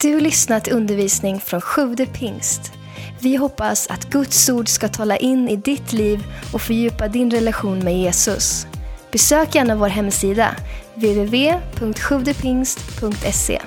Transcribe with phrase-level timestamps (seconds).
[0.00, 2.72] Du lyssnat till undervisning från Sjude pingst.
[3.20, 7.78] Vi hoppas att Guds ord ska tala in i ditt liv och fördjupa din relation
[7.78, 8.66] med Jesus.
[9.12, 10.56] Besök gärna vår hemsida,
[10.94, 13.62] www.sjuvdepingst.se.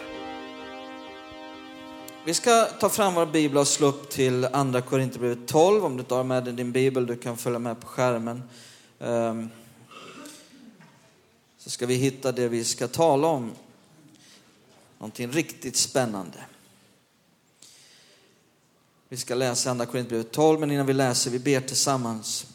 [2.26, 5.85] Vi ska ta fram våra biblar och slå upp till Andra Korinthierbrevet 12.
[5.85, 8.43] Om du tar med dig din bibel, du kan följa med på skärmen.
[8.99, 9.49] Ehm,
[11.57, 13.51] så ska vi hitta det vi ska tala om.
[15.00, 16.38] Någonting riktigt spännande.
[19.09, 22.45] Vi ska läsa Andra Korinthierbrevet 12, men innan vi läser, vi ber tillsammans.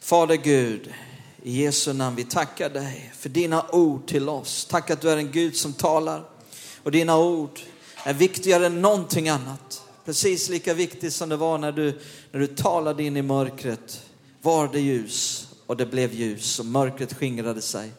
[0.00, 0.94] Fader Gud,
[1.42, 4.66] i Jesu namn, vi tackar dig för dina ord till oss.
[4.70, 6.24] Tack att du är en Gud som talar.
[6.82, 7.60] Och dina ord
[8.04, 9.82] är viktigare än någonting annat.
[10.04, 12.00] Precis lika viktigt som det var när du,
[12.30, 14.02] när du talade in i mörkret.
[14.42, 17.92] Var det ljus och det blev ljus och mörkret skingrade sig.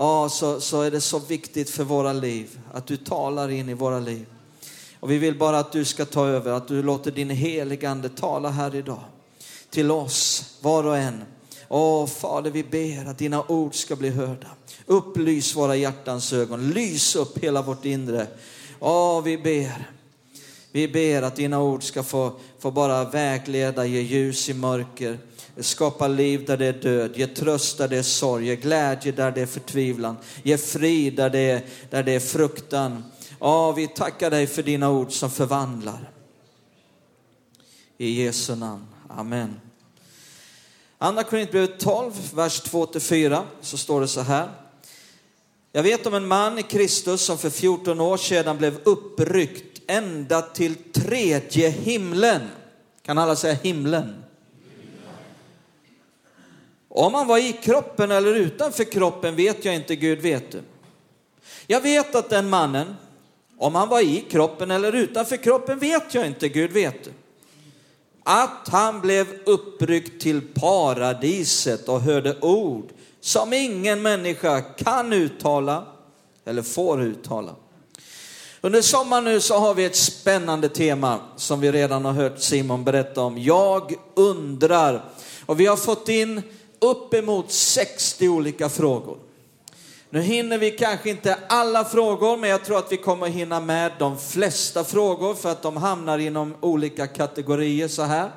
[0.00, 3.74] Ja, så, så är det så viktigt för våra liv att du talar in i
[3.74, 4.26] våra liv.
[5.00, 8.48] Och vi vill bara att du ska ta över, att du låter din heligande tala
[8.48, 9.04] här idag.
[9.70, 11.24] Till oss, var och en.
[11.68, 14.46] Åh Fader, vi ber att dina ord ska bli hörda.
[14.86, 18.26] Upplys våra hjärtans ögon, lys upp hela vårt inre.
[18.78, 19.90] Åh, vi ber.
[20.72, 25.18] Vi ber att dina ord ska få, få bara vägleda, ge ljus i mörker,
[25.60, 29.30] skapa liv där det är död, ge tröst där det är sorg, ge glädje där
[29.30, 33.04] det är förtvivlan, ge frid där det är, där det är fruktan.
[33.40, 36.10] Ja, vi tackar dig för dina ord som förvandlar.
[37.98, 38.86] I Jesu namn.
[39.08, 39.60] Amen.
[40.98, 44.48] Andra Korinthierbrevet 12, vers 2-4, så står det så här.
[45.72, 50.42] Jag vet om en man i Kristus som för 14 år sedan blev uppryckt ända
[50.42, 52.40] till tredje himlen.
[53.02, 54.24] Kan alla säga himlen?
[56.92, 60.62] Om han var i kroppen eller utanför kroppen vet jag inte, Gud vet du.
[61.66, 62.96] Jag vet att den mannen,
[63.58, 67.10] om han var i kroppen eller utanför kroppen vet jag inte, Gud vet du.
[68.22, 72.88] Att han blev uppryckt till paradiset och hörde ord
[73.20, 75.86] som ingen människa kan uttala
[76.44, 77.54] eller får uttala.
[78.60, 82.84] Under sommaren nu så har vi ett spännande tema som vi redan har hört Simon
[82.84, 83.38] berätta om.
[83.38, 85.04] Jag undrar.
[85.46, 86.42] Och vi har fått in
[86.80, 89.18] uppemot 60 olika frågor.
[90.10, 93.92] Nu hinner vi kanske inte alla frågor, men jag tror att vi kommer hinna med
[93.98, 98.30] de flesta frågor för att de hamnar inom olika kategorier så här.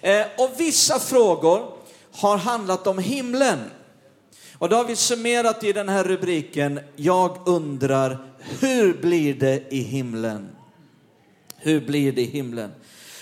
[0.00, 1.66] Eh, och vissa frågor
[2.12, 3.58] har handlat om himlen.
[4.58, 9.82] Och då har vi summerat i den här rubriken, jag undrar, hur blir det i
[9.82, 10.48] himlen?
[11.56, 12.72] Hur blir det i himlen?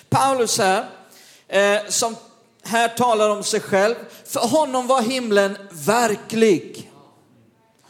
[0.09, 0.85] Paulus här,
[1.49, 2.17] eh, som
[2.69, 6.93] här talar om sig själv, för honom var himlen verklig.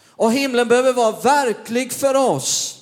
[0.09, 2.75] Och himlen behöver vara verklig för oss.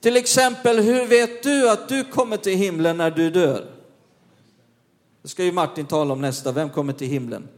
[0.00, 3.66] Till exempel, hur vet du att du kommer till himlen när du dör?
[5.22, 7.48] Det ska ju Martin tala om nästa, vem kommer till himlen?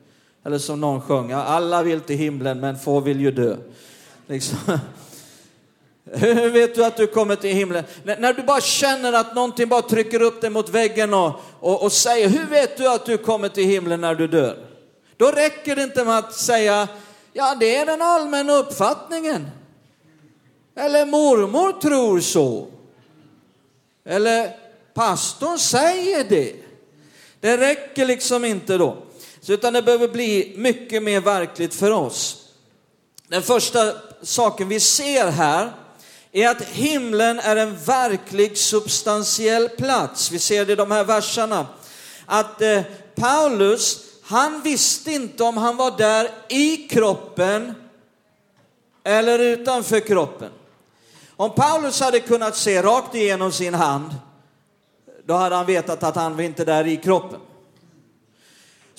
[0.45, 3.57] Eller som någon sjöng, alla vill till himlen men få vill ju dö.
[4.27, 4.59] Liksom.
[6.13, 7.85] Hur vet du att du kommer till himlen?
[8.05, 11.93] När du bara känner att någonting bara trycker upp dig mot väggen och, och, och
[11.93, 14.67] säger, hur vet du att du kommer till himlen när du dör?
[15.17, 16.89] Då räcker det inte med att säga,
[17.33, 19.51] ja det är den allmänna uppfattningen.
[20.77, 22.67] Eller mormor tror så.
[24.05, 24.57] Eller
[24.95, 26.55] pastorn säger det.
[27.41, 28.97] Det räcker liksom inte då.
[29.41, 32.49] Så utan det behöver bli mycket mer verkligt för oss.
[33.29, 33.93] Den första
[34.23, 35.73] saken vi ser här
[36.33, 40.31] är att himlen är en verklig substantiell plats.
[40.31, 41.67] Vi ser det i de här verserna.
[42.27, 42.83] Att eh,
[43.15, 47.75] Paulus, han visste inte om han var där i kroppen
[49.05, 50.51] eller utanför kroppen.
[51.37, 54.15] Om Paulus hade kunnat se rakt igenom sin hand,
[55.25, 57.41] då hade han vetat att han var inte där i kroppen.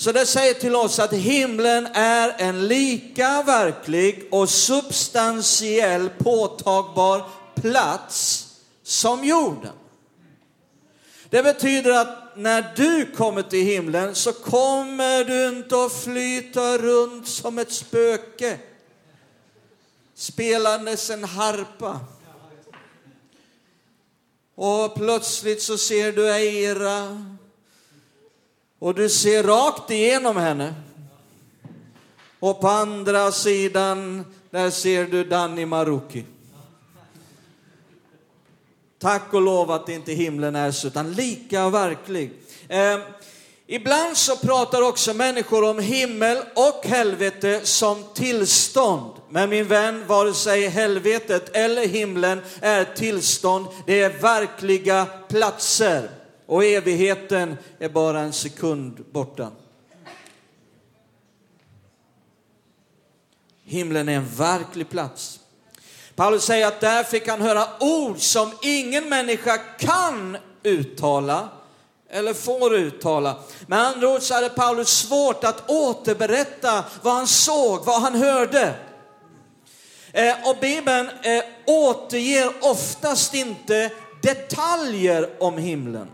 [0.02, 8.48] Så det säger till oss att himlen är en lika verklig och substantiell påtagbar plats
[8.84, 9.74] som jorden.
[11.30, 17.28] Det betyder att när du kommer till himlen så kommer du inte att flyta runt
[17.28, 18.60] som ett spöke
[20.16, 22.00] spelandes en harpa.
[24.56, 27.26] Och plötsligt så ser du Eira
[28.82, 30.74] och du ser rakt igenom henne.
[32.40, 36.26] Och på andra sidan, där ser du Danny Maruki.
[39.00, 42.32] Tack och lov att inte himlen är så, utan lika verklig.
[42.68, 43.00] Eh,
[43.68, 49.12] Ibland så pratar också människor om himmel och helvete som tillstånd.
[49.30, 56.21] Men min vän, vare sig helvetet eller himlen är tillstånd, det är verkliga platser.
[56.52, 59.52] Och evigheten är bara en sekund borta.
[63.64, 65.40] Himlen är en verklig plats.
[66.16, 71.50] Paulus säger att där fick han höra ord som ingen människa kan uttala
[72.10, 73.40] eller får uttala.
[73.68, 78.76] Med andra ord så hade Paulus svårt att återberätta vad han såg, vad han hörde.
[80.12, 86.08] Eh, och Bibeln eh, återger oftast inte detaljer om himlen.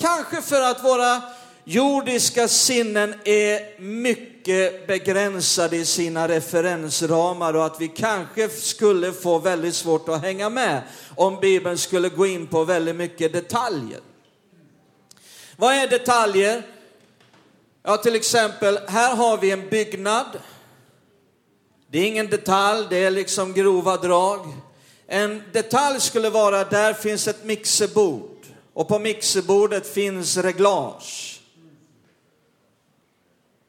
[0.00, 1.22] Kanske för att våra
[1.64, 9.74] jordiska sinnen är mycket begränsade i sina referensramar och att vi kanske skulle få väldigt
[9.74, 10.82] svårt att hänga med
[11.16, 14.00] om Bibeln skulle gå in på väldigt mycket detaljer.
[15.56, 16.62] Vad är detaljer?
[17.82, 20.26] Ja, till exempel, här har vi en byggnad.
[21.90, 24.46] Det är ingen detalj, det är liksom grova drag.
[25.06, 28.29] En detalj skulle vara, där finns ett mixerbord
[28.80, 31.40] och på mixerbordet finns reglage.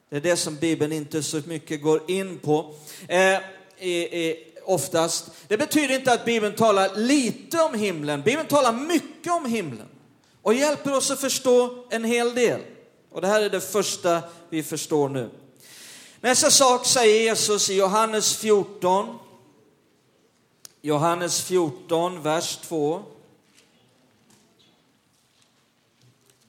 [0.09, 2.75] Det är det som Bibeln inte så mycket går in på.
[3.07, 3.35] Eh,
[3.77, 5.31] eh, oftast.
[5.47, 8.21] Det betyder inte att Bibeln talar lite om himlen.
[8.21, 9.87] Bibeln talar mycket om himlen
[10.41, 12.61] och hjälper oss att förstå en hel del.
[13.11, 15.29] Och det här är det första vi förstår nu.
[16.21, 19.17] Nästa sak säger Jesus i Johannes 14.
[20.81, 23.03] Johannes 14, vers 2.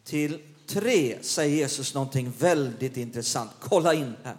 [0.04, 3.50] Till 3 säger Jesus någonting väldigt intressant.
[3.60, 4.36] Kolla in här.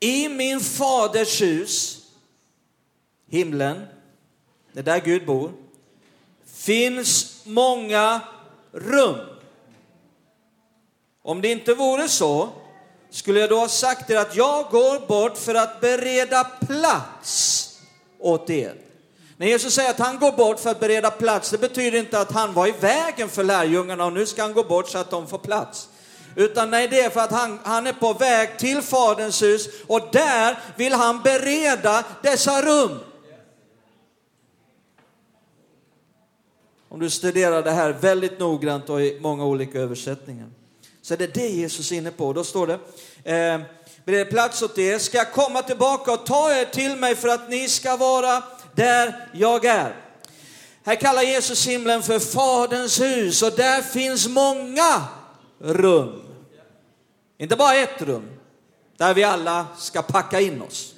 [0.00, 2.04] I min faders hus,
[3.28, 3.86] himlen,
[4.72, 5.52] det är där Gud bor,
[6.44, 8.20] finns många
[8.72, 9.18] rum.
[11.22, 12.48] Om det inte vore så
[13.10, 17.64] skulle jag då ha sagt er att jag går bort för att bereda plats
[18.18, 18.87] åt er.
[19.40, 22.32] När Jesus säger att han går bort för att bereda plats, det betyder inte att
[22.32, 25.26] han var i vägen för lärjungarna och nu ska han gå bort så att de
[25.26, 25.88] får plats.
[26.36, 30.00] Utan nej, det är för att han, han är på väg till Faderns hus och
[30.12, 32.98] där vill han bereda dessa rum.
[36.88, 40.46] Om du studerar det här väldigt noggrant och i många olika översättningar.
[41.02, 42.32] Så det är det Jesus är inne på.
[42.32, 42.74] Då står det,
[43.34, 43.60] eh,
[44.04, 47.50] bereda plats åt er, ska jag komma tillbaka och ta er till mig för att
[47.50, 48.42] ni ska vara
[48.78, 49.94] där jag är.
[50.84, 55.04] Här kallar Jesus himlen för Faderns hus och där finns många
[55.58, 56.22] rum.
[57.38, 58.30] Inte bara ett rum,
[58.96, 60.94] där vi alla ska packa in oss.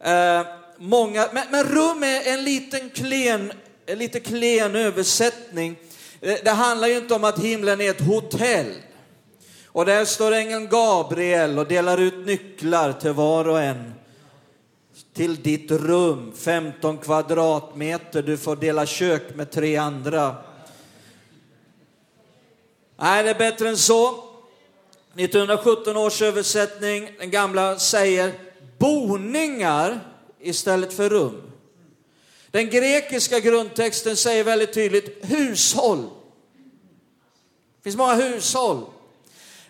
[0.00, 0.42] Eh,
[0.78, 3.52] många, men, men, rum är en liten klen,
[3.86, 5.76] en lite klen översättning.
[6.20, 8.74] Det, det handlar ju inte om att himlen är ett hotell.
[9.66, 13.92] Och där står ängeln Gabriel och delar ut nycklar till var och en
[15.16, 20.36] till ditt rum, 15 kvadratmeter, du får dela kök med tre andra.
[22.96, 24.08] Nej, det är bättre än så.
[25.14, 28.32] 1917 års översättning, den gamla, säger
[28.78, 30.00] boningar
[30.40, 31.42] istället för rum.
[32.50, 36.02] Den grekiska grundtexten säger väldigt tydligt hushåll.
[37.76, 38.84] Det finns många hushåll.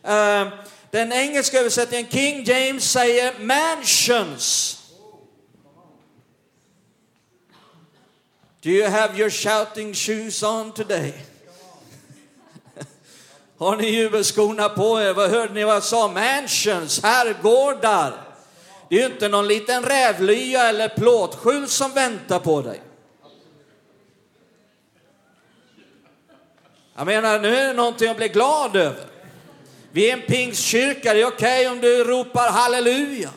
[0.03, 0.49] Eh,
[0.91, 4.76] den engelska översättningen, King James, säger mansions.
[8.67, 11.15] Do you have your shouting shoes on today?
[13.59, 15.15] Har ni jubelskorna på er?
[15.15, 16.09] Vad hörde ni vad jag sa?
[16.09, 18.13] Mansions, herrgårdar.
[18.89, 22.81] Det är ju inte någon liten rävlya eller plåtskjul som väntar på dig.
[26.95, 29.05] Jag menar, nu är det någonting att bli glad över.
[29.93, 33.31] Vi är en pingstkyrka, det är okej okay om du ropar halleluja.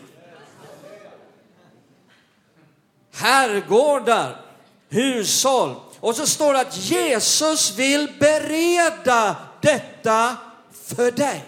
[3.14, 4.49] Herrgårdar
[4.90, 5.76] hushåll.
[6.00, 10.38] Och så står det att Jesus vill bereda detta
[10.72, 11.46] för dig.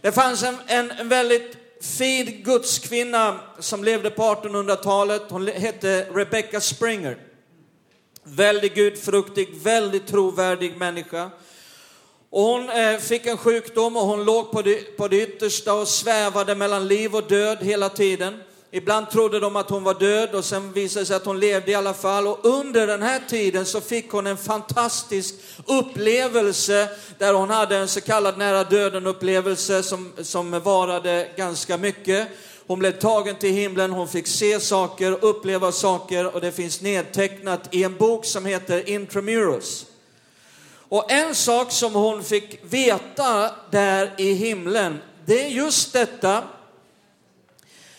[0.00, 5.22] Det fanns en, en, en väldigt fin gudskvinna som levde på 1800-talet.
[5.28, 7.16] Hon hette Rebecca Springer.
[8.22, 11.30] Väldigt gudfruktig, väldigt trovärdig människa.
[12.30, 15.88] Och hon eh, fick en sjukdom och hon låg på det, på det yttersta och
[15.88, 18.42] svävade mellan liv och död hela tiden.
[18.76, 21.70] Ibland trodde de att hon var död och sen visade det sig att hon levde
[21.70, 22.26] i alla fall.
[22.26, 25.34] Och under den här tiden så fick hon en fantastisk
[25.66, 26.88] upplevelse
[27.18, 32.28] där hon hade en så kallad nära döden upplevelse som, som varade ganska mycket.
[32.66, 37.68] Hon blev tagen till himlen, hon fick se saker, uppleva saker och det finns nedtecknat
[37.70, 39.86] i en bok som heter Intramuros.
[40.88, 46.42] Och en sak som hon fick veta där i himlen, det är just detta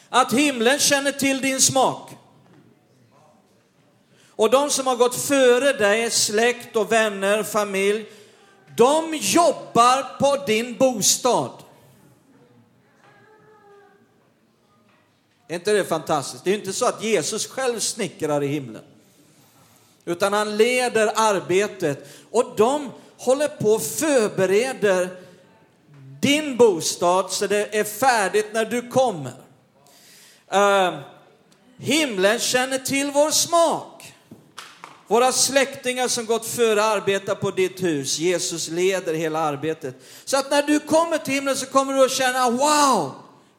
[0.10, 2.12] att himlen känner till din smak.
[4.30, 8.06] Och de som har gått före dig, släkt och vänner, familj,
[8.78, 11.52] de jobbar på din bostad.
[15.48, 16.44] Är inte det fantastiskt?
[16.44, 18.84] Det är inte så att Jesus själv snickrar i himlen.
[20.06, 25.10] Utan han leder arbetet och de håller på och förbereder
[26.22, 29.45] din bostad så det är färdigt när du kommer.
[30.54, 31.00] Uh,
[31.78, 34.14] himlen känner till vår smak.
[35.08, 38.20] Våra släktingar som gått före arbetar på ditt hus.
[38.20, 39.96] Jesus leder hela arbetet.
[40.25, 43.12] Så att när du kommer till himlen så kommer du att känna, wow,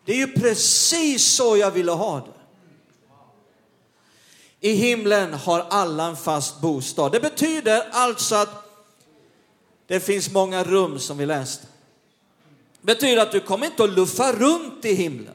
[0.04, 2.36] det är ju precis så jag ville ha det.
[4.60, 7.12] I himlen har alla en fast bostad.
[7.12, 8.66] Det betyder alltså att
[9.86, 11.66] det finns många rum som vi läste.
[12.80, 15.34] Det betyder att du kommer inte att luffa runt i himlen.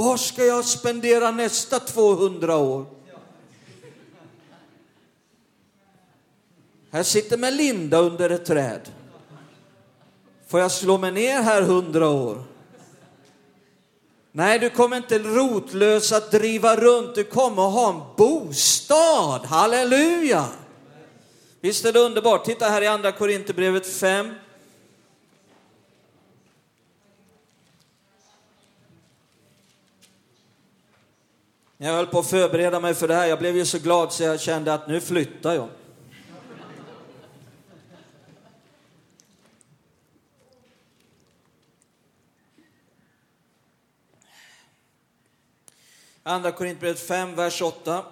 [0.00, 2.86] Var ska jag spendera nästa 200 år?
[6.90, 8.80] Här sitter Melinda under ett träd.
[10.48, 12.42] Får jag slå mig ner här hundra år?
[14.32, 19.44] Nej, du kommer inte rotlös att driva runt, du kommer att ha en bostad.
[19.44, 20.48] Halleluja!
[21.60, 22.44] Visst är det underbart?
[22.44, 24.34] Titta här i andra Korinthierbrevet 5.
[31.82, 33.26] Jag höll på att förbereda mig för det här.
[33.26, 35.68] Jag blev ju så glad så jag kände att nu flyttar jag.
[46.22, 48.04] Andra Korintierbrevet 5, vers 8.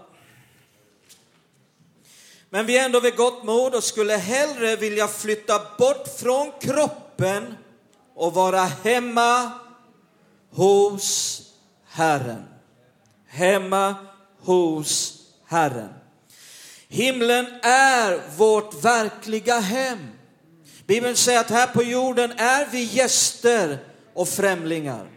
[2.50, 7.54] Men vi är ändå vid gott mod och skulle hellre vilja flytta bort från kroppen
[8.14, 9.50] och vara hemma
[10.50, 11.42] hos
[11.84, 12.57] Herren.
[13.28, 13.94] Hemma
[14.40, 15.88] hos Herren.
[16.88, 19.98] Himlen är vårt verkliga hem.
[20.86, 23.78] Bibeln säger att här på jorden är vi gäster
[24.14, 25.10] och främlingar.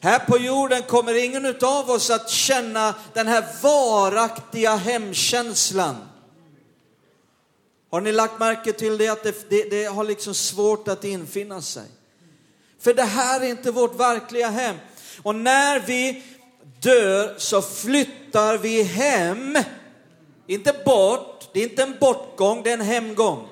[0.00, 5.96] Här på jorden kommer ingen av oss att känna den här varaktiga hemkänslan.
[7.90, 11.62] Har ni lagt märke till det, att det, det, det, har liksom svårt att infinna
[11.62, 11.86] sig?
[12.80, 14.76] För det här är inte vårt verkliga hem.
[15.22, 16.22] Och när vi
[16.84, 19.58] dör så flyttar vi hem.
[20.46, 23.48] Inte bort, det är inte en bortgång, det är en hemgång.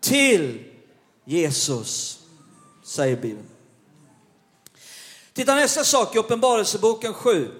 [0.00, 0.64] Till
[1.24, 2.20] Jesus,
[2.84, 3.48] säger Bibeln.
[5.32, 7.50] Titta nästa sak i Uppenbarelseboken 7.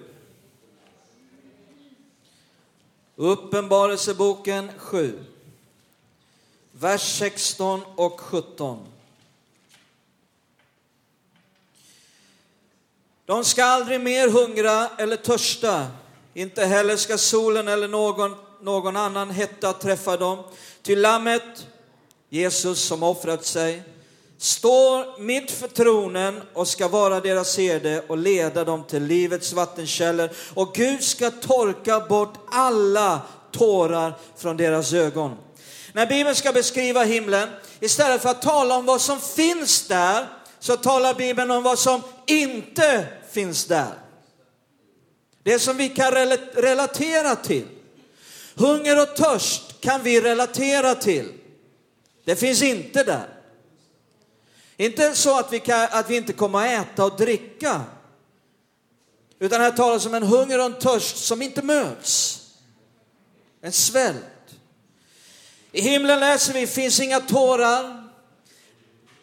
[3.15, 5.19] Uppenbarelseboken 7.
[6.71, 8.85] Vers 16 och 17.
[13.29, 15.87] De ska aldrig mer hungra eller törsta,
[16.33, 20.43] inte heller ska solen eller någon, någon annan hetta träffa dem.
[20.83, 21.67] Ty lammet,
[22.29, 23.83] Jesus som offrat sig,
[24.37, 30.29] står mitt för tronen och ska vara deras herde och leda dem till livets vattenkällor.
[30.53, 33.21] Och Gud ska torka bort alla
[33.51, 35.37] tårar från deras ögon.
[35.93, 40.25] När Bibeln ska beskriva himlen, istället för att tala om vad som finns där,
[40.59, 43.93] så talar Bibeln om vad som inte finns där.
[45.43, 46.11] Det som vi kan
[46.53, 47.67] relatera till.
[48.55, 51.33] Hunger och törst kan vi relatera till.
[52.25, 53.27] Det finns inte där.
[54.77, 57.81] Inte så att vi, kan, att vi inte kommer att äta och dricka.
[59.39, 62.41] Utan här talas om en hunger och en törst som inte möts.
[63.61, 64.25] En svält.
[65.71, 68.09] I himlen läser vi, finns inga tårar.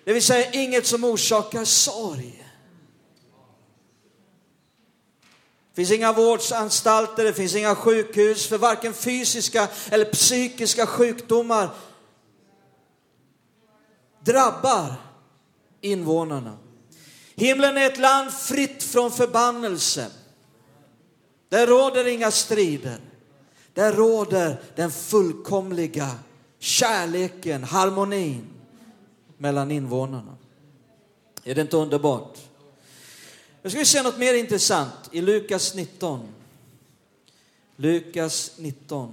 [0.05, 2.46] Det vill säga inget som orsakar sorg.
[5.77, 11.71] Det finns inga vårdanstalter, det finns inga sjukhus för varken fysiska eller psykiska sjukdomar
[14.25, 14.95] drabbar
[15.81, 16.59] invånarna.
[17.35, 20.07] Himlen är ett land fritt från förbannelse.
[21.49, 23.01] Där råder inga strider.
[23.75, 26.11] Där råder den fullkomliga
[26.59, 28.47] kärleken, harmonin
[29.39, 30.37] mellan invånarna.
[31.45, 32.39] Är det inte underbart?
[33.67, 36.29] Nu ska vi något mer intressant i Lukas 19.
[37.77, 39.13] Lukas 19.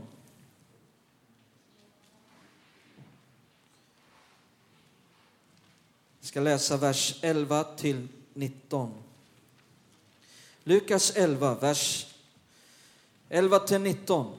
[6.19, 8.93] Jag ska läsa vers 11 till 19.
[10.63, 12.07] Lukas 11, vers
[13.29, 14.35] 11 till 19.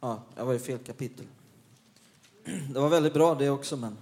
[0.00, 1.26] Ja, jag var i fel kapitel.
[2.44, 3.96] Det var väldigt bra det också, men...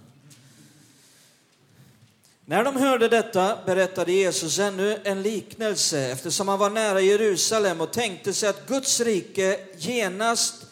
[2.45, 7.93] När de hörde detta berättade Jesus ännu en liknelse eftersom han var nära Jerusalem och
[7.93, 10.65] tänkte sig att Guds rike genast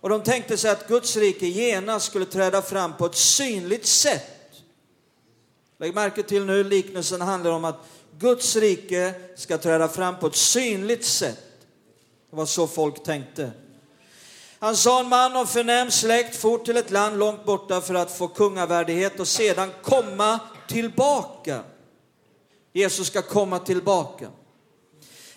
[0.00, 4.30] och de tänkte sig att Guds rike genast skulle träda fram på ett synligt sätt.
[5.78, 7.88] Lägg märke till nu, liknelsen handlar om att
[8.18, 11.44] Guds rike ska träda fram på ett synligt sätt.
[12.30, 13.50] Det var så folk tänkte.
[14.66, 18.18] Han sa en man av förnäm släkt for till ett land långt borta för att
[18.18, 21.60] få kungavärdighet och sedan komma tillbaka.
[22.72, 24.28] Jesus ska komma tillbaka.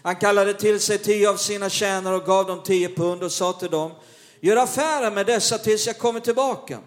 [0.01, 3.53] Han kallade till sig tio av sina tjänare och gav dem tio pund och sa
[3.53, 3.91] till dem,
[4.39, 6.79] gör affärer med dessa tills jag kommer tillbaka.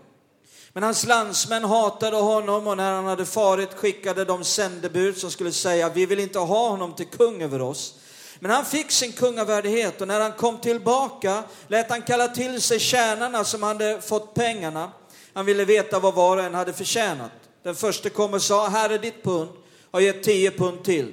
[0.73, 5.53] Men hans landsmän hatade honom och när han hade farit skickade de sändebud som skulle
[5.53, 7.95] säga, vi vill inte ha honom till kung över oss.
[8.43, 12.79] Men han fick sin kungavärdighet och när han kom tillbaka lät han kalla till sig
[12.79, 14.93] tjänarna som hade fått pengarna.
[15.33, 17.31] Han ville veta vad var och en hade förtjänat.
[17.63, 19.51] Den första kom och sa, här är ditt pund,
[19.91, 21.13] har gett tio pund till.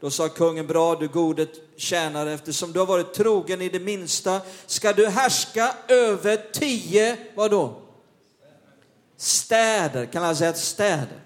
[0.00, 1.46] Då sa kungen, bra du gode
[1.76, 7.74] tjänare, eftersom du har varit trogen i det minsta ska du härska över tio, vadå?
[9.16, 11.20] Städer, kan han säga städer?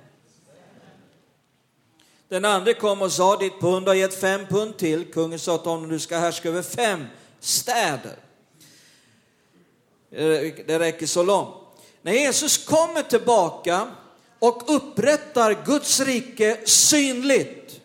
[2.34, 5.12] Den andra kom och sa, ditt pund har gett fem pund till.
[5.12, 7.06] Kungen sa till honom, du ska härska över fem
[7.40, 8.16] städer.
[10.66, 11.54] Det räcker så långt.
[12.02, 13.86] När Jesus kommer tillbaka
[14.38, 17.80] och upprättar Guds rike synligt,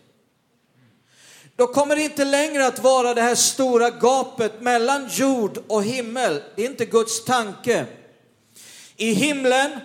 [1.55, 6.41] då kommer det inte längre att vara det här stora gapet mellan jord och himmel.
[6.55, 7.85] Det är inte Guds tanke.
[8.95, 9.79] I himlen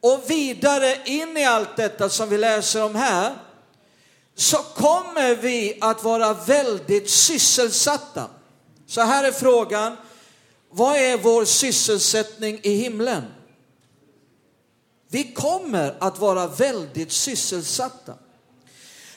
[0.00, 3.34] och vidare in i allt detta som vi läser om här,
[4.34, 8.26] så kommer vi att vara väldigt sysselsatta.
[8.86, 9.96] Så här är frågan,
[10.70, 13.24] vad är vår sysselsättning i himlen?
[15.08, 18.14] Vi kommer att vara väldigt sysselsatta.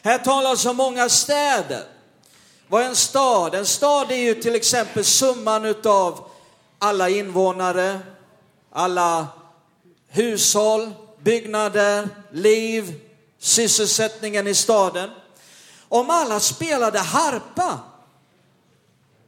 [0.02, 1.84] Här talas om många städer.
[2.68, 3.56] Vad är en stad?
[3.56, 6.30] En stad är ju till exempel summan utav
[6.80, 8.00] alla invånare,
[8.72, 9.28] alla
[10.08, 10.91] hushåll,
[11.24, 13.07] byggnader, liv,
[13.39, 15.10] sysselsättningen i staden.
[15.89, 17.80] Om alla spelade harpa,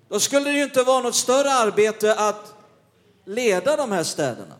[0.10, 2.54] då skulle det ju inte vara något större arbete att
[3.26, 4.56] leda de här städerna.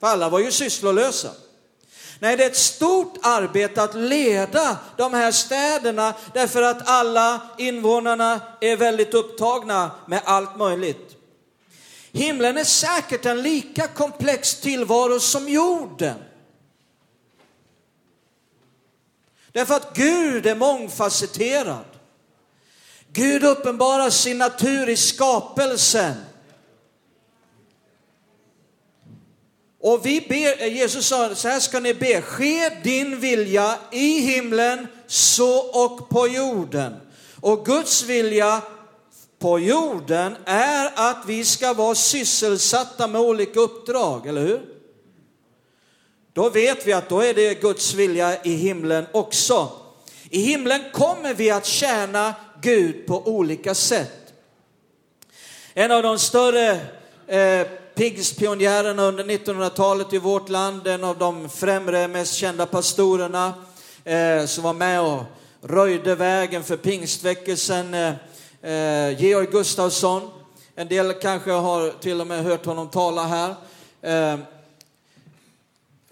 [0.00, 1.30] För alla var ju sysslolösa.
[2.18, 8.40] Nej, det är ett stort arbete att leda de här städerna därför att alla invånarna
[8.60, 11.21] är väldigt upptagna med allt möjligt.
[12.12, 16.18] Himlen är säkert en lika komplex tillvaro som jorden.
[19.52, 21.84] Därför att Gud är mångfacetterad.
[23.12, 26.14] Gud uppenbarar sin natur i skapelsen.
[29.80, 34.86] Och vi ber, Jesus sa, så här ska ni be, ske din vilja i himlen
[35.06, 36.96] så och på jorden.
[37.40, 38.62] Och Guds vilja
[39.42, 44.60] på jorden är att vi ska vara sysselsatta med olika uppdrag, eller hur?
[46.32, 49.70] Då vet vi att då är det Guds vilja i himlen också.
[50.30, 54.32] I himlen kommer vi att tjäna Gud på olika sätt.
[55.74, 56.70] En av de större
[57.26, 63.54] eh, pingstpionjärerna under 1900-talet i vårt land, en av de främre, mest kända pastorerna
[64.04, 65.22] eh, som var med och
[65.62, 68.12] röjde vägen för pingstväckelsen, eh,
[68.62, 70.30] eh, Georg Gustafsson.
[70.74, 73.54] En del kanske har till och med hört honom tala här.
[74.02, 74.38] Eh,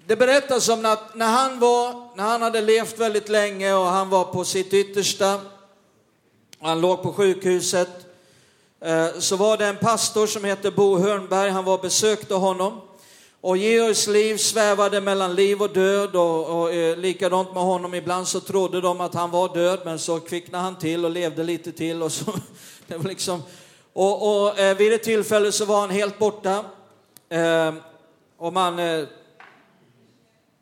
[0.07, 4.11] det berättas om att när han, var, när han hade levt väldigt länge och han
[4.11, 5.41] var på sitt yttersta,
[6.61, 7.89] han låg på sjukhuset,
[8.81, 12.81] eh, så var det en pastor som hette Bo Hörnberg, han var och besökte honom.
[13.43, 17.95] Och Georgs liv svävade mellan liv och död och, och eh, likadant med honom.
[17.95, 21.43] Ibland så trodde de att han var död men så kvicknade han till och levde
[21.43, 22.03] lite till.
[22.03, 22.25] Och, så,
[22.87, 23.43] det var liksom,
[23.93, 26.65] och, och eh, vid ett tillfälle så var han helt borta.
[27.29, 27.75] Eh,
[28.39, 29.05] och man, eh,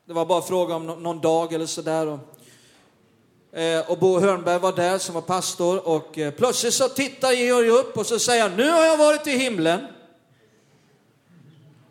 [0.07, 2.07] det var bara fråga om no någon dag eller sådär.
[2.07, 7.33] Och, eh, och Bo Hörnberg var där som var pastor och eh, plötsligt så tittar
[7.33, 9.81] Georg upp och så säger han, nu har jag varit i himlen.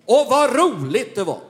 [0.07, 1.41] Och vad roligt det var!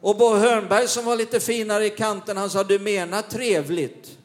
[0.00, 4.18] Och Bo Hörnberg som var lite finare i kanten, han sa, du menar trevligt?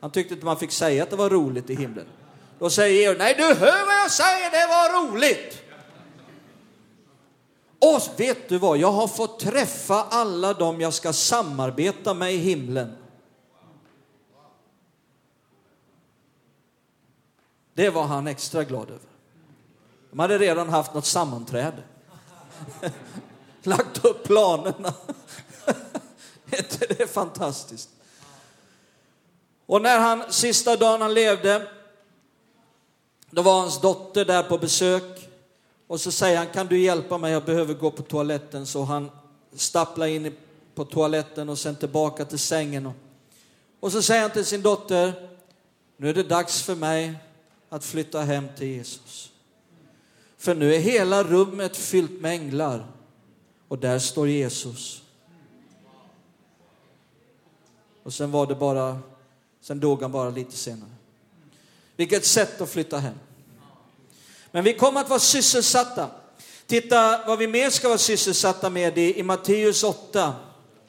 [0.00, 2.06] Han tyckte inte man fick säga att det var roligt i himlen.
[2.58, 5.62] Då säger Georg, nej du hör vad jag säger, det var roligt!
[7.78, 12.36] Och vet du vad, jag har fått träffa alla dem jag ska samarbeta med i
[12.36, 12.96] himlen.
[17.74, 19.11] Det var han extra glad över.
[20.12, 21.82] De hade redan haft något sammanträde.
[23.62, 24.94] Lagt upp planerna.
[26.50, 27.90] är inte det fantastiskt?
[29.66, 31.68] Och när han, sista dagen han levde,
[33.30, 35.30] då var hans dotter där på besök.
[35.86, 38.66] Och så säger han, kan du hjälpa mig, jag behöver gå på toaletten.
[38.66, 39.10] Så han
[39.56, 40.36] stapplar in
[40.74, 42.92] på toaletten och sen tillbaka till sängen.
[43.80, 45.28] Och så säger han till sin dotter,
[45.96, 47.14] nu är det dags för mig
[47.68, 49.31] att flytta hem till Jesus.
[50.42, 52.86] För nu är hela rummet fyllt med änglar
[53.68, 55.02] och där står Jesus.
[58.02, 58.98] Och sen var det bara,
[59.60, 60.90] sen dog han bara lite senare.
[61.96, 63.14] Vilket sätt att flytta hem.
[64.50, 66.10] Men vi kommer att vara sysselsatta.
[66.66, 70.34] Titta vad vi mer ska vara sysselsatta med i, i Matteus 8.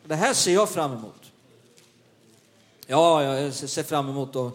[0.05, 1.31] Det här ser jag fram emot.
[2.87, 4.53] Ja, jag ser fram emot att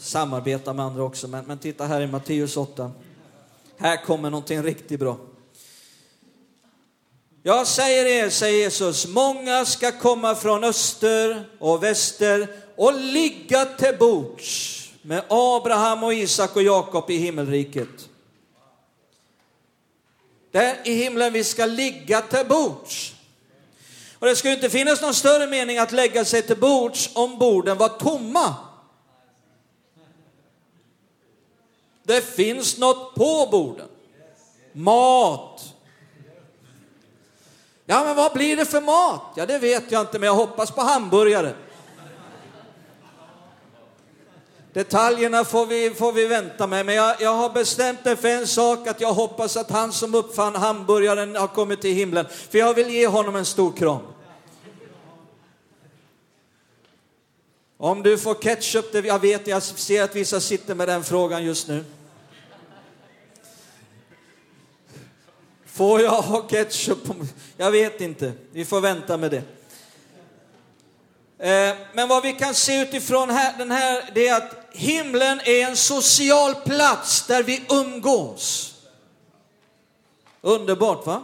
[0.00, 2.92] samarbeta med andra också, men, men titta här i Matteus 8.
[3.78, 5.18] Här kommer någonting riktigt bra.
[7.42, 13.96] Jag säger er, säger Jesus, många ska komma från öster och väster och ligga till
[13.98, 18.08] bords med Abraham och Isak och Jakob i himmelriket.
[20.50, 23.14] Det är i himlen vi ska ligga till bords.
[24.18, 27.78] Och det skulle inte finnas någon större mening att lägga sig till bords om borden
[27.78, 28.54] var tomma.
[32.06, 33.88] Det finns något på borden.
[34.72, 35.74] Mat.
[37.86, 39.22] Ja, men vad blir det för mat?
[39.34, 41.54] Ja, det vet jag inte, men jag hoppas på hamburgare.
[44.72, 48.46] Detaljerna får vi, får vi vänta med, men jag, jag har bestämt mig för en
[48.46, 52.74] sak, att jag hoppas att han som uppfann hamburgaren har kommit till himlen, för jag
[52.74, 54.02] vill ge honom en stor kram.
[57.78, 61.44] Om du får ketchup, det, jag vet, jag ser att vissa sitter med den frågan
[61.44, 61.84] just nu.
[65.76, 66.98] Får jag ha ketchup?
[67.56, 69.42] Jag vet inte, vi får vänta med det.
[71.38, 75.66] Eh, men vad vi kan se utifrån här, den här, det är att himlen är
[75.66, 78.74] en social plats där vi umgås.
[80.40, 81.22] Underbart va?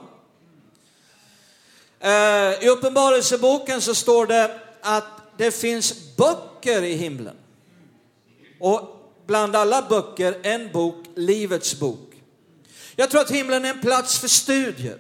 [2.01, 7.37] Eh, I Uppenbarelseboken så står det att det finns böcker i himlen.
[8.61, 8.81] Och
[9.27, 12.12] bland alla böcker en bok, Livets bok.
[12.97, 14.99] Jag tror att himlen är en plats för studier.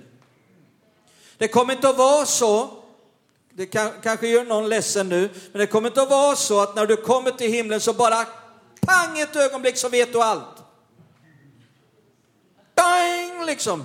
[1.38, 2.82] Det kommer inte att vara så,
[3.54, 6.76] det kan, kanske gör någon ledsen nu, men det kommer inte att vara så att
[6.76, 8.26] när du kommer till himlen så bara
[8.80, 10.62] pang ett ögonblick så vet du allt.
[12.74, 13.84] Bang liksom.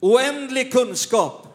[0.00, 1.46] Oändlig kunskap.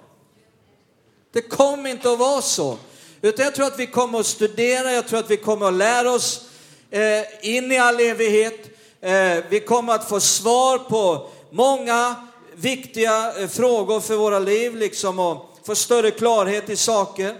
[1.34, 2.78] Det kommer inte att vara så.
[3.22, 6.12] Utan jag tror att vi kommer att studera, jag tror att vi kommer att lära
[6.12, 6.46] oss
[6.90, 7.24] eh,
[7.56, 8.70] in i all evighet.
[9.02, 12.16] Eh, vi kommer att få svar på många
[12.56, 17.36] viktiga eh, frågor för våra liv, liksom och få större klarhet i saker.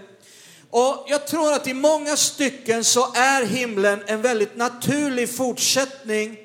[0.70, 6.36] Och jag tror att i många stycken så är himlen en väldigt naturlig fortsättning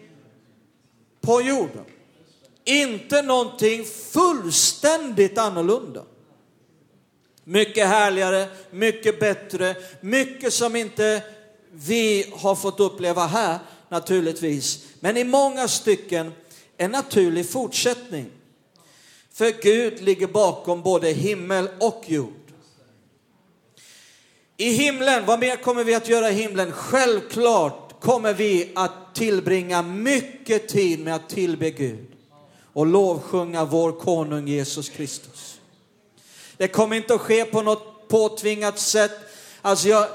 [1.22, 1.86] på jorden.
[2.64, 6.04] Inte någonting fullständigt annorlunda.
[7.44, 11.24] Mycket härligare, mycket bättre, mycket som inte
[11.72, 14.86] vi har fått uppleva här naturligtvis.
[15.00, 16.32] Men i många stycken
[16.78, 18.26] en naturlig fortsättning.
[19.34, 22.34] För Gud ligger bakom både himmel och jord.
[24.58, 26.72] I himlen, vad mer kommer vi att göra i himlen?
[26.72, 32.08] Självklart kommer vi att tillbringa mycket tid med att tillbe Gud
[32.74, 35.60] och lovsjunga vår konung Jesus Kristus.
[36.58, 39.12] Det kommer inte att ske på något påtvingat sätt.
[39.62, 40.08] Alltså jag,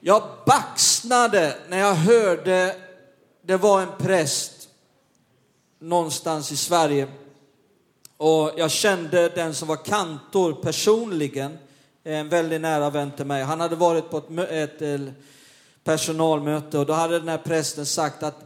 [0.00, 2.76] jag baxnade när jag hörde
[3.42, 4.57] det var en präst
[5.78, 7.08] någonstans i Sverige.
[8.16, 11.58] Och jag kände den som var kantor personligen,
[12.04, 13.42] en väldigt nära vän till mig.
[13.42, 15.00] Han hade varit på ett, ett eh,
[15.84, 18.44] personalmöte och då hade den här prästen sagt att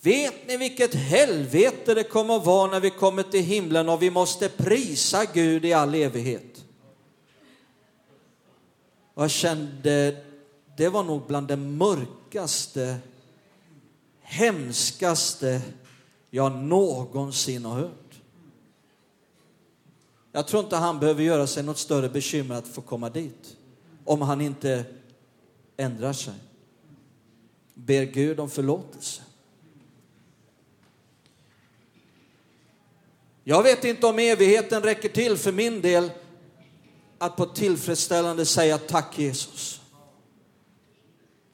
[0.00, 4.10] Vet ni vilket helvete det kommer att vara när vi kommer till himlen och vi
[4.10, 6.64] måste prisa Gud i all evighet?
[9.14, 10.16] Och jag kände,
[10.76, 12.96] det var nog bland det mörkaste,
[14.22, 15.62] hemskaste
[16.36, 18.20] jag någonsin har hört.
[20.32, 23.56] Jag tror inte han behöver göra sig något större bekymmer att få komma dit.
[24.04, 24.84] Om han inte
[25.76, 26.34] ändrar sig.
[27.74, 29.22] Ber Gud om förlåtelse.
[33.44, 36.10] Jag vet inte om evigheten räcker till för min del
[37.18, 39.80] att på ett tillfredsställande säga tack Jesus.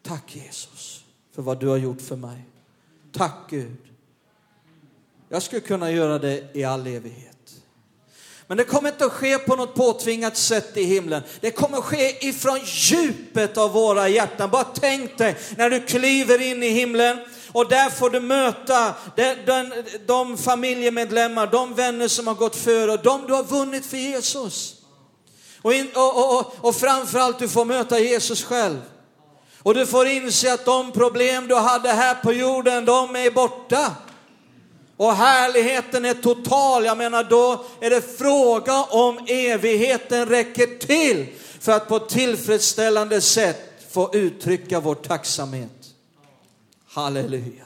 [0.02, 2.44] Tack Jesus för vad du har gjort för mig.
[3.12, 3.91] Tack Gud.
[5.32, 7.52] Jag skulle kunna göra det i all evighet.
[8.46, 11.22] Men det kommer inte att ske på något påtvingat sätt i himlen.
[11.40, 14.50] Det kommer att ske ifrån djupet av våra hjärtan.
[14.50, 17.18] Bara tänk dig när du kliver in i himlen
[17.52, 19.72] och där får du möta de, de,
[20.06, 24.74] de familjemedlemmar, de vänner som har gått före och de du har vunnit för Jesus.
[25.62, 28.80] Och, in, och, och, och framförallt du får möta Jesus själv.
[29.62, 33.96] Och du får inse att de problem du hade här på jorden, de är borta.
[34.96, 36.84] Och härligheten är total.
[36.84, 41.26] Jag menar då är det fråga om evigheten räcker till
[41.60, 45.70] för att på ett tillfredsställande sätt få uttrycka vår tacksamhet.
[46.86, 47.64] Halleluja.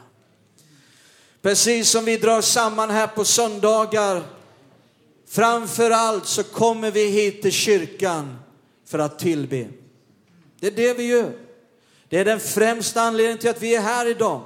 [1.43, 4.23] Precis som vi drar samman här på söndagar,
[5.29, 8.39] framför allt så kommer vi hit till kyrkan
[8.87, 9.69] för att tillbe.
[10.61, 11.33] Det är det vi gör.
[12.09, 14.43] Det är den främsta anledningen till att vi är här idag.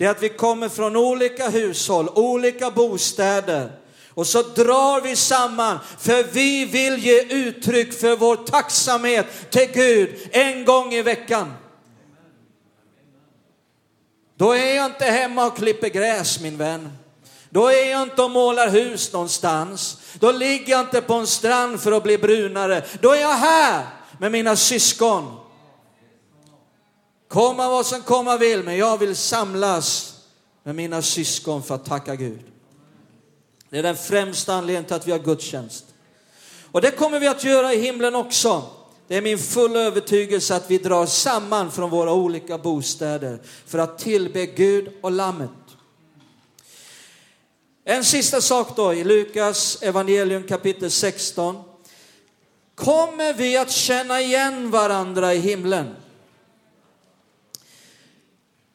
[0.00, 3.70] Det är att vi kommer från olika hushåll, olika bostäder.
[4.10, 10.28] Och så drar vi samman, för vi vill ge uttryck för vår tacksamhet till Gud
[10.32, 11.52] en gång i veckan.
[14.36, 16.92] Då är jag inte hemma och klipper gräs min vän.
[17.50, 19.96] Då är jag inte och målar hus någonstans.
[20.20, 22.84] Då ligger jag inte på en strand för att bli brunare.
[23.00, 23.86] Då är jag här
[24.18, 25.49] med mina syskon.
[27.30, 30.14] Komma vad som komma vill, men jag vill samlas
[30.62, 32.40] med mina syskon för att tacka Gud.
[33.68, 35.84] Det är den främsta anledningen till att vi har gudstjänst.
[36.72, 38.62] Och det kommer vi att göra i himlen också.
[39.08, 43.98] Det är min fulla övertygelse att vi drar samman från våra olika bostäder för att
[43.98, 45.50] tillbe Gud och Lammet.
[47.84, 51.62] En sista sak då i Lukas evangelium kapitel 16.
[52.74, 55.94] Kommer vi att känna igen varandra i himlen?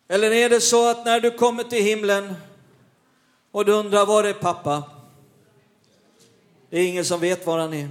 [0.08, 2.36] Eller är det så att när du kommer till himlen
[3.52, 4.84] och du undrar var är pappa?
[6.70, 7.90] Det är ingen som vet var han är.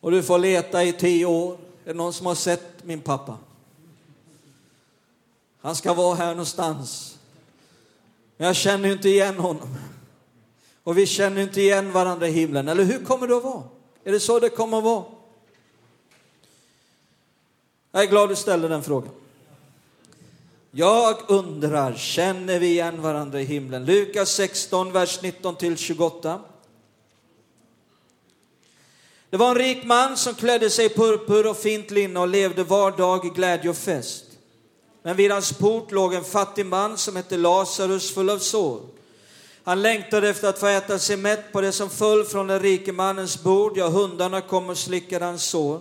[0.00, 1.52] Och du får leta i tio år.
[1.84, 3.38] Är det någon som har sett min pappa?
[5.60, 7.18] Han ska vara här någonstans.
[8.36, 9.74] Men jag känner ju inte igen honom.
[10.82, 12.68] Och vi känner inte igen varandra i himlen.
[12.68, 13.62] Eller hur kommer det att vara?
[14.04, 15.04] Är det så det kommer att vara?
[17.92, 19.19] Jag är glad du ställde den frågan.
[20.72, 23.84] Jag undrar, känner vi igen varandra i himlen?
[23.84, 26.40] Lukas 16, vers 19 till 28.
[29.30, 32.64] Det var en rik man som klädde sig i purpur och fint linne och levde
[32.64, 34.24] var dag i glädje och fest.
[35.02, 38.80] Men vid hans port låg en fattig man som hette Lazarus full av sår.
[39.64, 42.92] Han längtade efter att få äta sig mätt på det som föll från den rike
[42.92, 45.80] mannens bord, ja, hundarna kom och slickade hans sår.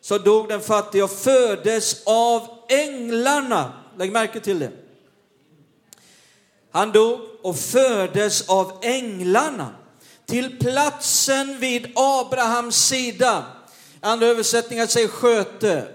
[0.00, 3.72] Så dog den fattige och föddes av änglarna.
[3.98, 4.70] Lägg märke till det.
[6.70, 9.74] Han dog och föddes av änglarna
[10.26, 13.44] till platsen vid Abrahams sida.
[14.00, 15.88] Andra översättningar säger sköte.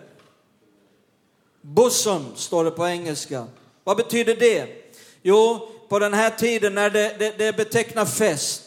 [1.62, 3.48] Bosom står det på engelska.
[3.84, 4.68] Vad betyder det?
[5.22, 8.64] Jo, på den här tiden när det, det, det betecknar fest.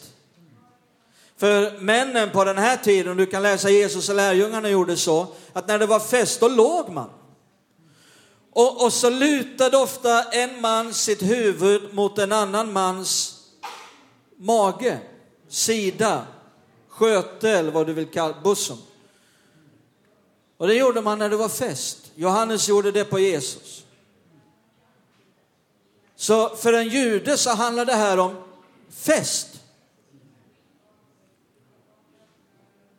[1.37, 5.69] För männen på den här tiden, du kan läsa Jesus och lärjungarna gjorde så, att
[5.69, 7.11] när det var fest då låg man.
[8.55, 13.41] Och, och så lutade ofta en man sitt huvud mot en annan mans
[14.37, 14.99] mage
[15.49, 16.27] sida,
[16.89, 18.77] sköte eller vad du vill kalla bussen.
[20.57, 22.13] Och det gjorde man när det var fest.
[22.15, 23.85] Johannes gjorde det på Jesus.
[26.17, 28.37] Så för en jude så handlar det här om
[28.91, 29.49] fest.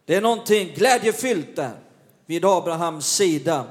[0.05, 1.79] Det är någonting glädjefyllt där
[2.25, 3.65] vid Abrahams sida.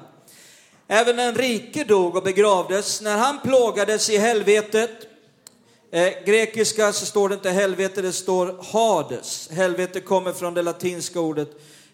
[0.94, 3.00] Även den rike dog och begravdes.
[3.00, 4.90] När han plågades i helvetet
[5.94, 9.48] Eh, grekiska så står det inte helvete, det står Hades.
[9.50, 11.48] Helvete kommer från det latinska ordet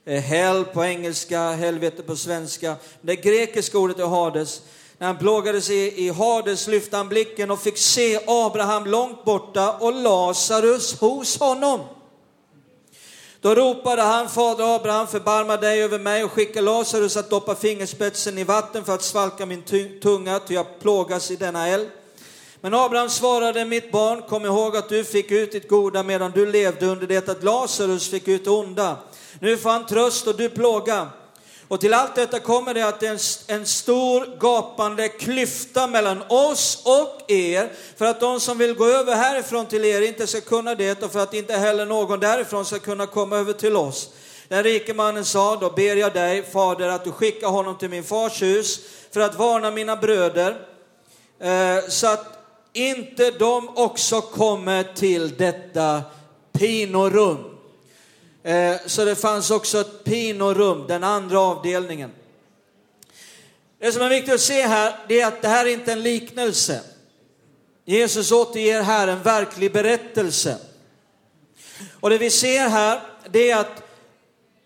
[0.04, 2.76] eh, hell på engelska, helvete på svenska.
[3.00, 4.62] Det grekiska ordet är Hades.
[4.98, 9.72] När han plågades i, i Hades lyfte han blicken och fick se Abraham långt borta
[9.72, 11.80] och Lazarus hos honom.
[13.42, 18.38] Då ropade han, Fader Abraham, förbarma dig över mig och skicka Lazarus att doppa fingerspetsen
[18.38, 19.62] i vatten för att svalka min
[20.02, 21.88] tunga, ty jag plågas i denna eld.
[22.60, 26.52] Men Abraham svarade, mitt barn, kom ihåg att du fick ut ditt goda medan du
[26.52, 28.96] levde under det att Lazarus fick ut det onda.
[29.40, 31.08] Nu får han tröst och du plåga.
[31.70, 36.22] Och till allt detta kommer det att det är en, en stor gapande klyfta mellan
[36.28, 40.40] oss och er, för att de som vill gå över härifrån till er inte ska
[40.40, 44.10] kunna det och för att inte heller någon därifrån ska kunna komma över till oss.
[44.48, 48.04] Den rike mannen sa, då ber jag dig, fader, att du skickar honom till min
[48.04, 48.80] fars hus
[49.10, 50.56] för att varna mina bröder
[51.40, 52.38] eh, så att
[52.72, 56.02] inte de också kommer till detta
[56.52, 57.59] pinorum.
[58.42, 62.10] Eh, så det fanns också ett pinorum, den andra avdelningen.
[63.78, 66.02] Det som är viktigt att se här, det är att det här är inte en
[66.02, 66.80] liknelse.
[67.84, 70.58] Jesus återger här en verklig berättelse.
[72.00, 73.00] Och det vi ser här,
[73.30, 73.82] det är att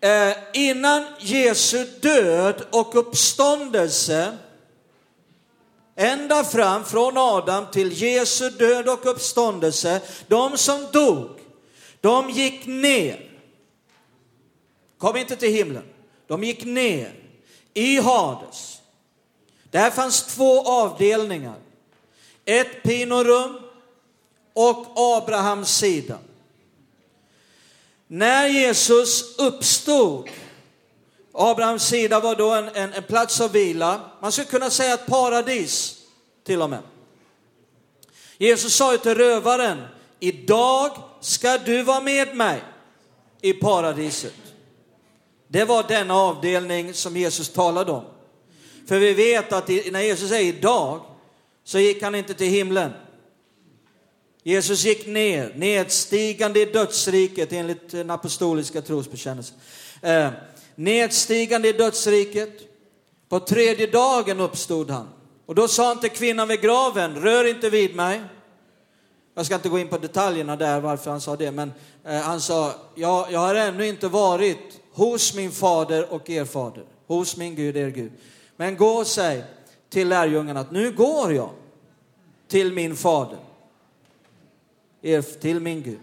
[0.01, 4.37] eh, innan Jesu död och uppståndelse,
[5.95, 11.29] ända fram från Adam till Jesu död och uppståndelse, de som dog,
[12.01, 13.34] de gick ner.
[15.05, 15.83] Kom inte till himlen.
[16.27, 17.13] De gick ner
[17.73, 18.81] i Hades.
[19.71, 21.55] Där fanns två avdelningar.
[22.45, 23.59] Ett pinorum
[24.53, 26.17] och Abrahams sida.
[28.07, 30.29] När Jesus uppstod,
[31.33, 35.05] Abrahams sida var då en, en, en plats av vila, man skulle kunna säga ett
[35.05, 36.01] paradis
[36.43, 36.83] till och med.
[38.37, 39.81] Jesus sa ju till rövaren,
[40.19, 40.91] idag
[41.21, 42.63] ska du vara med mig
[43.41, 44.44] i paradiset.
[45.55, 48.03] Det var denna avdelning som Jesus talade om.
[48.87, 51.01] För vi vet att när Jesus säger idag
[51.63, 52.91] så gick han inte till himlen.
[54.43, 59.57] Jesus gick ner, nedstigande i dödsriket enligt den apostoliska trosbekännelsen.
[60.01, 60.29] Eh,
[60.75, 62.59] nedstigande i dödsriket.
[63.29, 65.09] På tredje dagen uppstod han.
[65.45, 68.21] Och då sa han till kvinnan vid graven, rör inte vid mig.
[69.35, 71.73] Jag ska inte gå in på detaljerna där varför han sa det, men
[72.05, 76.83] eh, han sa, jag, jag har ännu inte varit hos min fader och er fader,
[77.07, 78.11] hos min Gud, er Gud.
[78.57, 79.43] Men gå och säg
[79.89, 81.49] till lärjungarna att nu går jag
[82.47, 83.39] till min fader,
[85.01, 85.99] er, till min Gud.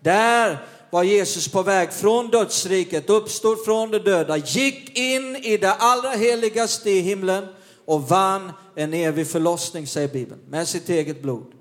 [0.00, 0.58] Där
[0.90, 6.10] var Jesus på väg från dödsriket, uppstod från de döda, gick in i det allra
[6.10, 7.46] heligaste i himlen
[7.84, 11.52] och vann en evig förlossning, säger Bibeln, med sitt eget blod.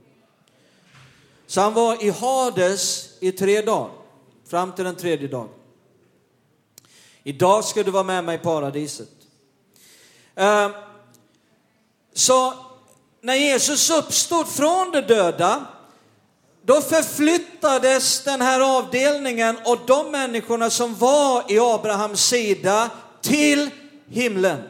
[1.48, 3.90] Så han var i Hades i tre dagar,
[4.48, 5.50] fram till den tredje dagen.
[7.24, 9.10] Idag ska du vara med mig i paradiset.
[10.36, 10.72] Ehm,
[12.14, 12.54] så
[13.22, 15.66] när Jesus uppstod från de döda,
[16.62, 22.90] då förflyttades den här avdelningen och de människorna som var i Abrahams sida
[23.22, 23.70] till
[24.08, 24.62] himlen.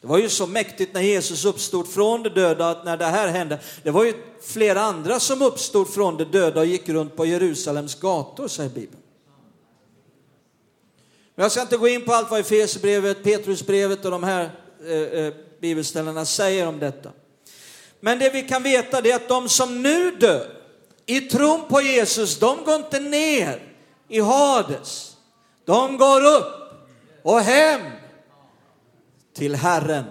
[0.00, 3.28] Det var ju så mäktigt när Jesus uppstod från de döda att när det här
[3.28, 7.26] hände, det var ju flera andra som uppstod från de döda och gick runt på
[7.26, 9.03] Jerusalems gator, säger Bibeln.
[11.34, 14.50] Men jag ska inte gå in på allt vad Efesierbrevet, Petrusbrevet och de här
[14.86, 17.10] eh, eh, bibelställena säger om detta.
[18.00, 20.46] Men det vi kan veta är att de som nu dör
[21.06, 23.62] i tron på Jesus, de går inte ner
[24.08, 25.16] i Hades.
[25.64, 26.54] De går upp
[27.22, 27.80] och hem
[29.34, 30.04] till Herren,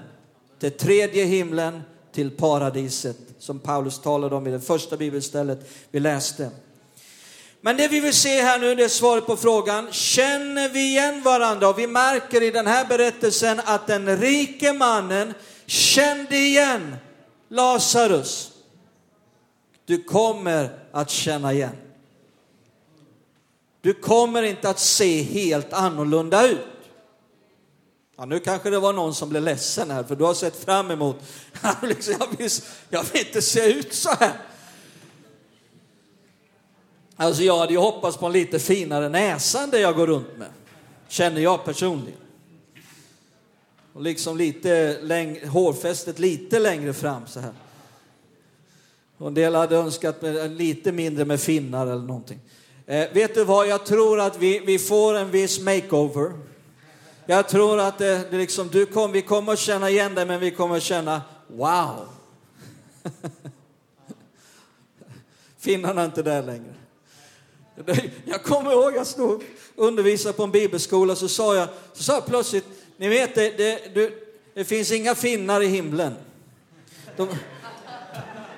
[0.59, 1.81] till tredje himlen,
[2.11, 6.51] till paradiset som Paulus talade om i det första bibelstället vi läste.
[7.65, 11.21] Men det vi vill se här nu, det är svaret på frågan, känner vi igen
[11.23, 11.69] varandra?
[11.69, 15.33] Och vi märker i den här berättelsen att den rike mannen
[15.65, 16.95] kände igen
[17.49, 18.51] Lazarus.
[19.85, 21.75] Du kommer att känna igen.
[23.81, 26.59] Du kommer inte att se helt annorlunda ut.
[28.17, 30.91] Ja, nu kanske det var någon som blev ledsen här, för du har sett fram
[30.91, 31.15] emot,
[31.81, 32.49] liksom- jag, vill,
[32.89, 34.33] jag vill inte se ut så här.
[37.15, 40.37] Alltså jag hade ju hoppats på en lite finare näsa än det jag går runt
[40.37, 40.49] med,
[41.07, 42.19] känner jag personligen.
[43.93, 47.53] Och liksom lite läng- hårfästet lite längre fram så här.
[49.17, 52.39] Och en del hade önskat med, lite mindre med finnar eller någonting.
[52.85, 56.31] Eh, vet du vad, jag tror att vi, vi får en viss makeover.
[57.25, 60.39] Jag tror att det, det liksom, du kom, vi kommer att känna igen dig, men
[60.39, 62.07] vi kommer att känna wow.
[65.57, 66.73] Finnarna är inte där längre.
[68.25, 69.43] Jag kommer ihåg, jag stod
[69.75, 72.65] och undervisade på en bibelskola, så sa jag, så sa jag plötsligt,
[72.97, 74.13] ni vet det, det, det,
[74.53, 76.13] det finns inga finnar i himlen.
[77.17, 77.27] De,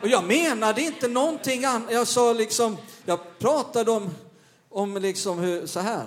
[0.01, 4.09] och jag menade inte någonting annat, jag sa liksom, jag pratade om,
[4.69, 6.05] om liksom hur, så här.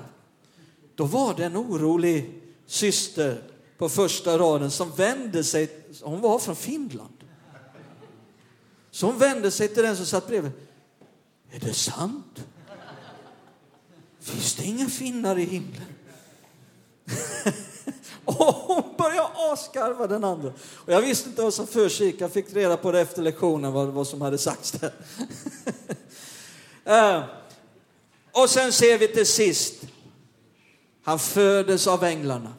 [0.95, 3.43] Då var det en orolig syster
[3.78, 7.14] på första raden som vände sig, hon var från Finland.
[8.91, 10.53] Så hon vände sig till den som satt bredvid.
[11.51, 12.45] Är det sant?
[14.21, 15.83] Finns det inga finnar i himlen?
[18.25, 20.53] och hon började askarva den andra.
[20.75, 22.21] Och jag visste inte vad som försiggick.
[22.21, 24.93] Jag fick reda på det efter lektionen, vad, vad som hade sagts där.
[26.89, 27.25] uh,
[28.43, 29.75] och sen ser vi till sist,
[31.03, 32.55] han föddes av änglarna.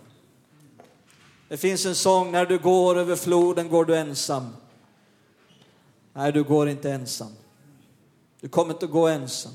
[1.47, 4.49] Det finns en sång, när du går över floden går du ensam.
[6.13, 7.35] Nej, du går inte ensam.
[8.41, 9.53] Du kommer inte att gå ensam.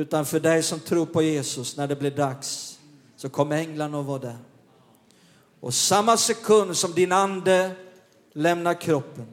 [0.00, 2.78] Utan för dig som tror på Jesus, när det blir dags,
[3.16, 4.38] så kommer änglarna att vara där.
[5.60, 7.70] Och samma sekund som din ande
[8.32, 9.26] lämnar kroppen,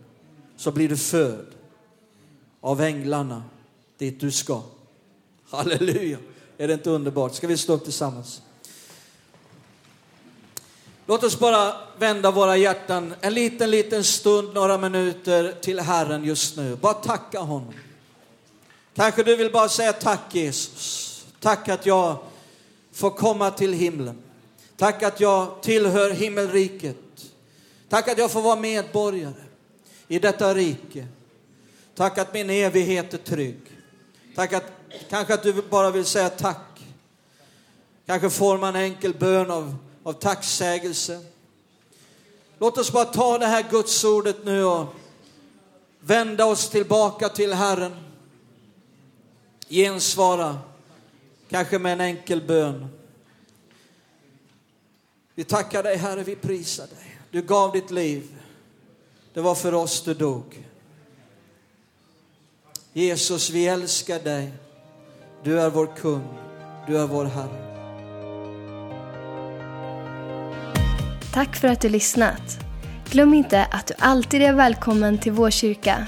[0.58, 1.46] så blir du född
[2.62, 3.44] av änglarna
[3.98, 4.62] dit du ska.
[5.50, 6.18] Halleluja!
[6.58, 7.36] Är det inte underbart?
[7.36, 8.42] Ska vi stå upp tillsammans?
[11.06, 16.58] Låt oss bara vända våra hjärtan en liten, liten stund, några minuter till Herren just
[16.58, 16.76] nu.
[16.76, 17.74] Bara tacka honom.
[18.98, 21.26] Kanske du vill bara säga tack Jesus.
[21.40, 22.18] Tack att jag
[22.92, 24.18] får komma till himlen.
[24.78, 26.98] Tack att jag tillhör himmelriket.
[27.90, 29.44] Tack att jag får vara medborgare
[30.08, 31.08] i detta rike.
[31.96, 33.60] Tack att min evighet är trygg.
[34.36, 34.72] Tack att,
[35.10, 36.82] kanske att du bara vill säga tack.
[38.06, 41.20] Kanske får man en enkel bön av, av tacksägelse.
[42.60, 44.86] Låt oss bara ta det här gudsordet nu och
[46.00, 48.08] vända oss tillbaka till Herren.
[49.70, 50.58] Gensvara,
[51.50, 52.88] kanske med en enkel bön.
[55.36, 57.20] Vi tackar dig Herre, vi prisar dig.
[57.32, 58.24] Du gav ditt liv.
[59.34, 60.66] Det var för oss du dog.
[62.94, 64.52] Jesus, vi älskar dig.
[65.44, 66.28] Du är vår kung.
[66.88, 67.68] Du är vår Herre.
[71.34, 72.60] Tack för att du lyssnat.
[73.10, 76.08] Glöm inte att du alltid är välkommen till vår kyrka.